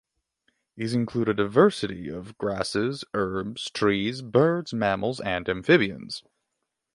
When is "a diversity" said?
1.29-2.09